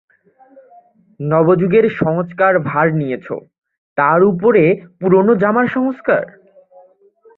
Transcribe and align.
নব 1.19 1.47
যুগের 1.55 1.85
সংস্কারভার 2.01 2.87
নিয়েছ, 2.93 3.27
তার 3.97 4.19
উপরে 4.23 4.63
পুরোনো 4.99 5.33
জামার 5.35 5.67
সংস্কার? 5.67 6.23